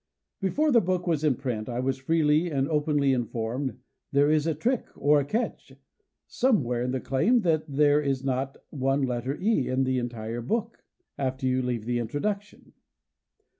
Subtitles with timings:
[0.39, 3.77] Before the book was in print, I was freely and openly informed
[4.11, 5.73] "there is a trick, or catch,"
[6.25, 10.83] somewhere in that claim that there is not one letter E in the entire book,
[11.19, 12.73] after you leave the Introduction.